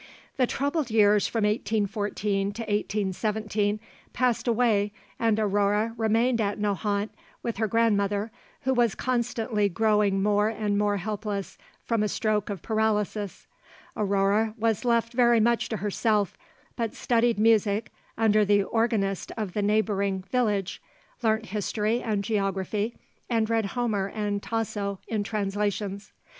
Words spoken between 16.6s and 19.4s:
but studied music under the organist